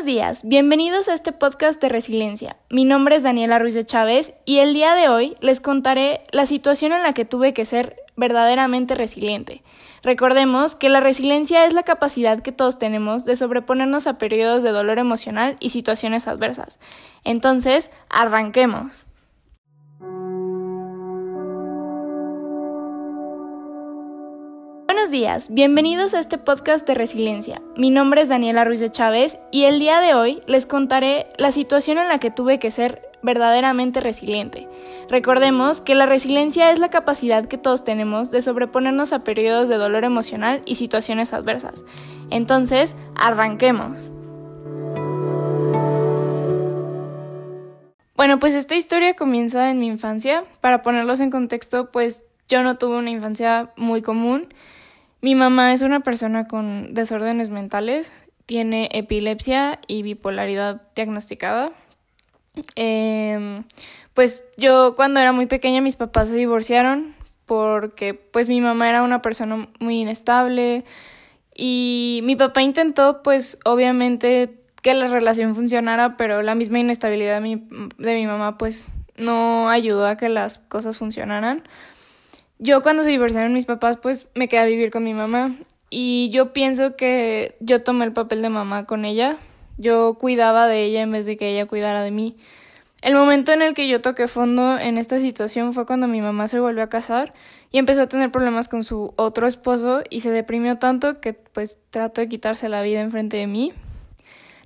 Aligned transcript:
Buenos 0.00 0.14
días, 0.14 0.40
bienvenidos 0.44 1.08
a 1.08 1.12
este 1.12 1.30
podcast 1.30 1.78
de 1.82 1.90
resiliencia. 1.90 2.56
Mi 2.70 2.86
nombre 2.86 3.16
es 3.16 3.22
Daniela 3.22 3.58
Ruiz 3.58 3.74
de 3.74 3.84
Chávez 3.84 4.32
y 4.46 4.60
el 4.60 4.72
día 4.72 4.94
de 4.94 5.10
hoy 5.10 5.36
les 5.42 5.60
contaré 5.60 6.22
la 6.30 6.46
situación 6.46 6.92
en 6.92 7.02
la 7.02 7.12
que 7.12 7.26
tuve 7.26 7.52
que 7.52 7.66
ser 7.66 7.96
verdaderamente 8.16 8.94
resiliente. 8.94 9.62
Recordemos 10.02 10.74
que 10.74 10.88
la 10.88 11.00
resiliencia 11.00 11.66
es 11.66 11.74
la 11.74 11.82
capacidad 11.82 12.40
que 12.40 12.50
todos 12.50 12.78
tenemos 12.78 13.26
de 13.26 13.36
sobreponernos 13.36 14.06
a 14.06 14.16
periodos 14.16 14.62
de 14.62 14.70
dolor 14.70 14.98
emocional 14.98 15.58
y 15.60 15.68
situaciones 15.68 16.28
adversas. 16.28 16.78
Entonces, 17.22 17.90
arranquemos. 18.08 19.04
Días, 25.10 25.52
bienvenidos 25.52 26.14
a 26.14 26.20
este 26.20 26.38
podcast 26.38 26.86
de 26.86 26.94
resiliencia. 26.94 27.60
Mi 27.76 27.90
nombre 27.90 28.22
es 28.22 28.28
Daniela 28.28 28.64
Ruiz 28.64 28.78
de 28.78 28.92
Chávez 28.92 29.38
y 29.50 29.64
el 29.64 29.80
día 29.80 30.00
de 30.00 30.14
hoy 30.14 30.40
les 30.46 30.66
contaré 30.66 31.26
la 31.36 31.50
situación 31.50 31.98
en 31.98 32.06
la 32.06 32.18
que 32.18 32.30
tuve 32.30 32.60
que 32.60 32.70
ser 32.70 33.10
verdaderamente 33.20 33.98
resiliente. 33.98 34.68
Recordemos 35.08 35.80
que 35.80 35.96
la 35.96 36.06
resiliencia 36.06 36.70
es 36.70 36.78
la 36.78 36.90
capacidad 36.90 37.48
que 37.48 37.58
todos 37.58 37.82
tenemos 37.82 38.30
de 38.30 38.40
sobreponernos 38.40 39.12
a 39.12 39.24
periodos 39.24 39.68
de 39.68 39.78
dolor 39.78 40.04
emocional 40.04 40.62
y 40.64 40.76
situaciones 40.76 41.32
adversas. 41.32 41.82
Entonces, 42.30 42.94
arranquemos. 43.16 44.08
Bueno, 48.14 48.38
pues 48.38 48.54
esta 48.54 48.76
historia 48.76 49.16
comienza 49.16 49.70
en 49.70 49.80
mi 49.80 49.88
infancia. 49.88 50.44
Para 50.60 50.82
ponerlos 50.82 51.18
en 51.18 51.30
contexto, 51.30 51.90
pues 51.90 52.26
yo 52.48 52.62
no 52.62 52.78
tuve 52.78 52.96
una 52.96 53.10
infancia 53.10 53.72
muy 53.76 54.02
común. 54.02 54.46
Mi 55.20 55.34
mamá 55.34 55.72
es 55.72 55.82
una 55.82 56.00
persona 56.00 56.46
con 56.46 56.94
desórdenes 56.94 57.50
mentales, 57.50 58.10
tiene 58.46 58.88
epilepsia 58.92 59.78
y 59.86 60.02
bipolaridad 60.02 60.82
diagnosticada. 60.94 61.70
Em, 62.74 63.64
pues 64.14 64.44
yo 64.56 64.96
cuando 64.96 65.20
era 65.20 65.32
muy 65.32 65.46
pequeña 65.46 65.80
mis 65.80 65.96
papás 65.96 66.28
se 66.28 66.34
divorciaron 66.34 67.14
porque 67.46 68.14
pues 68.14 68.48
mi 68.48 68.60
mamá 68.60 68.88
era 68.88 69.02
una 69.02 69.22
persona 69.22 69.68
muy 69.78 70.00
inestable 70.00 70.84
y 71.54 72.20
mi 72.24 72.34
papá 72.36 72.62
intentó 72.62 73.22
pues 73.22 73.58
obviamente 73.64 74.60
que 74.82 74.94
la 74.94 75.08
relación 75.08 75.54
funcionara, 75.54 76.16
pero 76.16 76.42
la 76.42 76.54
misma 76.54 76.78
inestabilidad 76.78 77.34
de 77.34 77.40
mi, 77.40 77.68
de 77.98 78.14
mi 78.14 78.26
mamá 78.26 78.56
pues 78.56 78.94
no 79.16 79.68
ayudó 79.68 80.06
a 80.06 80.16
que 80.16 80.28
las 80.28 80.58
cosas 80.58 80.96
funcionaran. 80.96 81.62
Yo 82.62 82.82
cuando 82.82 83.02
se 83.04 83.08
divorciaron 83.08 83.54
mis 83.54 83.64
papás, 83.64 83.96
pues 83.96 84.28
me 84.34 84.46
quedé 84.46 84.60
a 84.60 84.66
vivir 84.66 84.90
con 84.90 85.02
mi 85.02 85.14
mamá 85.14 85.56
y 85.88 86.28
yo 86.28 86.52
pienso 86.52 86.94
que 86.94 87.56
yo 87.60 87.82
tomé 87.82 88.04
el 88.04 88.12
papel 88.12 88.42
de 88.42 88.50
mamá 88.50 88.84
con 88.84 89.06
ella. 89.06 89.38
Yo 89.78 90.18
cuidaba 90.20 90.66
de 90.66 90.84
ella 90.84 91.00
en 91.00 91.10
vez 91.10 91.24
de 91.24 91.38
que 91.38 91.48
ella 91.48 91.64
cuidara 91.64 92.02
de 92.02 92.10
mí. 92.10 92.36
El 93.00 93.14
momento 93.14 93.52
en 93.52 93.62
el 93.62 93.72
que 93.72 93.88
yo 93.88 94.02
toqué 94.02 94.28
fondo 94.28 94.78
en 94.78 94.98
esta 94.98 95.18
situación 95.18 95.72
fue 95.72 95.86
cuando 95.86 96.06
mi 96.06 96.20
mamá 96.20 96.48
se 96.48 96.60
volvió 96.60 96.82
a 96.82 96.90
casar 96.90 97.32
y 97.72 97.78
empezó 97.78 98.02
a 98.02 98.08
tener 98.08 98.30
problemas 98.30 98.68
con 98.68 98.84
su 98.84 99.14
otro 99.16 99.46
esposo 99.46 100.02
y 100.10 100.20
se 100.20 100.30
deprimió 100.30 100.76
tanto 100.76 101.18
que 101.22 101.32
pues 101.32 101.78
trató 101.88 102.20
de 102.20 102.28
quitarse 102.28 102.68
la 102.68 102.82
vida 102.82 103.00
enfrente 103.00 103.38
de 103.38 103.46
mí. 103.46 103.72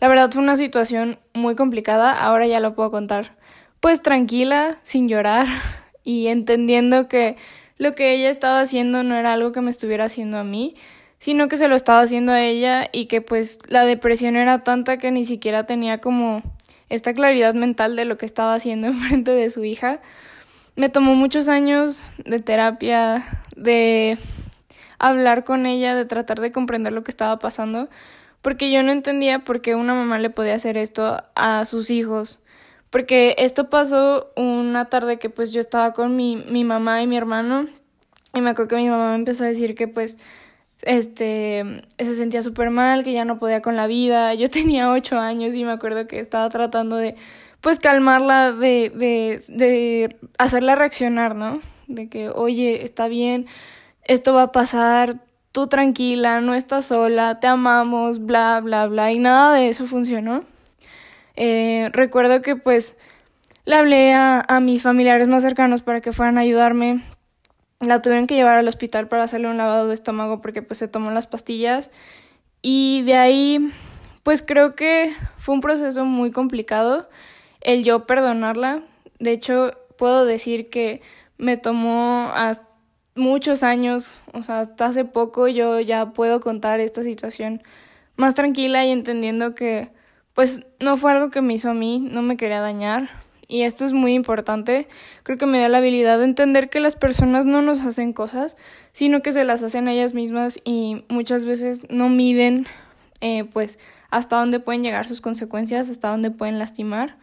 La 0.00 0.08
verdad 0.08 0.32
fue 0.32 0.42
una 0.42 0.56
situación 0.56 1.18
muy 1.34 1.56
complicada, 1.56 2.10
ahora 2.10 2.46
ya 2.46 2.58
lo 2.58 2.74
puedo 2.74 2.90
contar 2.90 3.36
pues 3.80 4.00
tranquila, 4.00 4.78
sin 4.82 5.08
llorar 5.08 5.46
y 6.04 6.28
entendiendo 6.28 7.06
que 7.06 7.36
lo 7.82 7.92
que 7.92 8.14
ella 8.14 8.30
estaba 8.30 8.60
haciendo 8.60 9.02
no 9.02 9.16
era 9.16 9.32
algo 9.32 9.50
que 9.50 9.60
me 9.60 9.70
estuviera 9.70 10.04
haciendo 10.04 10.38
a 10.38 10.44
mí, 10.44 10.76
sino 11.18 11.48
que 11.48 11.56
se 11.56 11.66
lo 11.66 11.74
estaba 11.74 12.00
haciendo 12.00 12.30
a 12.30 12.40
ella 12.40 12.88
y 12.92 13.06
que 13.06 13.20
pues 13.20 13.58
la 13.66 13.84
depresión 13.84 14.36
era 14.36 14.62
tanta 14.62 14.98
que 14.98 15.10
ni 15.10 15.24
siquiera 15.24 15.66
tenía 15.66 15.98
como 15.98 16.42
esta 16.90 17.12
claridad 17.12 17.54
mental 17.54 17.96
de 17.96 18.04
lo 18.04 18.18
que 18.18 18.26
estaba 18.26 18.54
haciendo 18.54 18.86
enfrente 18.88 19.32
de 19.32 19.50
su 19.50 19.64
hija. 19.64 20.00
Me 20.76 20.90
tomó 20.90 21.16
muchos 21.16 21.48
años 21.48 22.14
de 22.24 22.38
terapia, 22.38 23.24
de 23.56 24.16
hablar 25.00 25.42
con 25.42 25.66
ella, 25.66 25.96
de 25.96 26.04
tratar 26.04 26.40
de 26.40 26.52
comprender 26.52 26.92
lo 26.92 27.02
que 27.02 27.10
estaba 27.10 27.40
pasando, 27.40 27.88
porque 28.42 28.70
yo 28.70 28.84
no 28.84 28.92
entendía 28.92 29.40
por 29.40 29.60
qué 29.60 29.74
una 29.74 29.94
mamá 29.94 30.20
le 30.20 30.30
podía 30.30 30.54
hacer 30.54 30.76
esto 30.76 31.24
a 31.34 31.64
sus 31.64 31.90
hijos. 31.90 32.38
Porque 32.90 33.34
esto 33.38 33.70
pasó 33.70 34.30
una 34.36 34.84
tarde 34.84 35.18
que 35.18 35.30
pues 35.30 35.50
yo 35.50 35.60
estaba 35.60 35.94
con 35.94 36.14
mi, 36.14 36.36
mi 36.36 36.62
mamá 36.62 37.02
y 37.02 37.06
mi 37.06 37.16
hermano 37.16 37.66
y 38.34 38.40
me 38.40 38.50
acuerdo 38.50 38.68
que 38.70 38.76
mi 38.76 38.88
mamá 38.88 39.10
me 39.10 39.16
empezó 39.16 39.44
a 39.44 39.48
decir 39.48 39.74
que 39.74 39.88
pues 39.88 40.18
este 40.82 41.84
se 41.98 42.16
sentía 42.16 42.42
súper 42.42 42.70
mal, 42.70 43.04
que 43.04 43.12
ya 43.12 43.24
no 43.24 43.38
podía 43.38 43.62
con 43.62 43.76
la 43.76 43.86
vida. 43.86 44.34
Yo 44.36 44.50
tenía 44.50 44.90
ocho 44.90 45.18
años 45.18 45.54
y 45.54 45.64
me 45.64 45.72
acuerdo 45.72 46.06
que 46.06 46.20
estaba 46.20 46.48
tratando 46.50 46.96
de 46.96 47.16
pues 47.60 47.78
calmarla, 47.78 48.52
de, 48.52 48.90
de, 48.94 49.42
de 49.48 50.16
hacerla 50.36 50.74
reaccionar, 50.74 51.36
¿no? 51.36 51.60
De 51.86 52.08
que, 52.08 52.28
oye, 52.28 52.82
está 52.84 53.06
bien, 53.06 53.46
esto 54.04 54.34
va 54.34 54.44
a 54.44 54.52
pasar, 54.52 55.20
tú 55.52 55.68
tranquila, 55.68 56.40
no 56.40 56.54
estás 56.54 56.86
sola, 56.86 57.38
te 57.38 57.46
amamos, 57.46 58.26
bla, 58.26 58.60
bla, 58.60 58.86
bla. 58.88 59.12
Y 59.12 59.20
nada 59.20 59.54
de 59.54 59.68
eso 59.68 59.86
funcionó. 59.86 60.44
Eh, 61.36 61.88
recuerdo 61.92 62.42
que 62.42 62.56
pues 62.56 62.96
le 63.64 63.76
hablé 63.76 64.12
a, 64.12 64.44
a 64.48 64.58
mis 64.58 64.82
familiares 64.82 65.28
más 65.28 65.44
cercanos 65.44 65.82
para 65.82 66.00
que 66.00 66.12
fueran 66.12 66.38
a 66.38 66.40
ayudarme. 66.40 67.00
La 67.82 68.00
tuvieron 68.00 68.26
que 68.26 68.36
llevar 68.36 68.56
al 68.56 68.68
hospital 68.68 69.08
para 69.08 69.24
hacerle 69.24 69.48
un 69.48 69.56
lavado 69.56 69.88
de 69.88 69.94
estómago 69.94 70.40
porque 70.40 70.62
pues 70.62 70.78
se 70.78 70.88
tomó 70.88 71.10
las 71.10 71.26
pastillas. 71.26 71.90
Y 72.62 73.02
de 73.02 73.16
ahí 73.16 73.72
pues 74.22 74.42
creo 74.42 74.76
que 74.76 75.12
fue 75.36 75.54
un 75.54 75.60
proceso 75.60 76.04
muy 76.04 76.30
complicado 76.30 77.08
el 77.60 77.84
yo 77.84 78.06
perdonarla. 78.06 78.82
De 79.18 79.32
hecho, 79.32 79.72
puedo 79.98 80.24
decir 80.24 80.70
que 80.70 81.02
me 81.38 81.56
tomó 81.56 82.30
muchos 83.14 83.62
años, 83.62 84.12
o 84.32 84.42
sea, 84.42 84.60
hasta 84.60 84.86
hace 84.86 85.04
poco 85.04 85.48
yo 85.48 85.80
ya 85.80 86.12
puedo 86.12 86.40
contar 86.40 86.80
esta 86.80 87.02
situación 87.02 87.62
más 88.16 88.34
tranquila 88.34 88.84
y 88.84 88.90
entendiendo 88.90 89.54
que 89.54 89.90
pues 90.34 90.64
no 90.80 90.96
fue 90.96 91.12
algo 91.12 91.30
que 91.30 91.42
me 91.42 91.54
hizo 91.54 91.70
a 91.70 91.74
mí, 91.74 91.98
no 92.00 92.22
me 92.22 92.36
quería 92.36 92.60
dañar. 92.60 93.21
Y 93.52 93.64
esto 93.64 93.84
es 93.84 93.92
muy 93.92 94.14
importante. 94.14 94.88
Creo 95.24 95.36
que 95.36 95.44
me 95.44 95.60
da 95.60 95.68
la 95.68 95.76
habilidad 95.76 96.16
de 96.16 96.24
entender 96.24 96.70
que 96.70 96.80
las 96.80 96.96
personas 96.96 97.44
no 97.44 97.60
nos 97.60 97.84
hacen 97.84 98.14
cosas, 98.14 98.56
sino 98.94 99.20
que 99.20 99.30
se 99.30 99.44
las 99.44 99.62
hacen 99.62 99.88
ellas 99.88 100.14
mismas 100.14 100.58
y 100.64 101.04
muchas 101.10 101.44
veces 101.44 101.82
no 101.90 102.08
miden 102.08 102.66
eh, 103.20 103.44
pues 103.44 103.78
hasta 104.08 104.36
dónde 104.36 104.58
pueden 104.58 104.82
llegar 104.82 105.06
sus 105.06 105.20
consecuencias, 105.20 105.90
hasta 105.90 106.08
dónde 106.08 106.30
pueden 106.30 106.58
lastimar. 106.58 107.18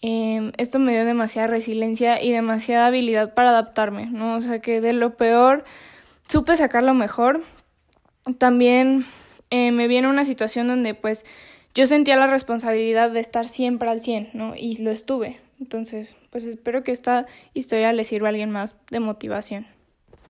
Eh, 0.00 0.50
esto 0.56 0.78
me 0.78 0.92
dio 0.92 1.04
demasiada 1.04 1.48
resiliencia 1.48 2.22
y 2.22 2.32
demasiada 2.32 2.86
habilidad 2.86 3.34
para 3.34 3.50
adaptarme, 3.50 4.06
¿no? 4.06 4.34
O 4.34 4.40
sea 4.40 4.62
que 4.62 4.80
de 4.80 4.94
lo 4.94 5.18
peor 5.18 5.62
supe 6.26 6.56
sacar 6.56 6.84
lo 6.84 6.94
mejor. 6.94 7.42
También 8.38 9.04
eh, 9.50 9.72
me 9.72 9.88
viene 9.88 10.08
una 10.08 10.24
situación 10.24 10.68
donde 10.68 10.94
pues 10.94 11.26
yo 11.78 11.86
sentía 11.86 12.16
la 12.16 12.26
responsabilidad 12.26 13.12
de 13.12 13.20
estar 13.20 13.46
siempre 13.46 13.88
al 13.88 14.00
100, 14.00 14.30
¿no? 14.32 14.54
Y 14.56 14.78
lo 14.78 14.90
estuve. 14.90 15.38
Entonces, 15.60 16.16
pues 16.30 16.42
espero 16.42 16.82
que 16.82 16.90
esta 16.90 17.26
historia 17.54 17.92
le 17.92 18.02
sirva 18.02 18.26
a 18.26 18.30
alguien 18.30 18.50
más 18.50 18.74
de 18.90 18.98
motivación. 18.98 19.64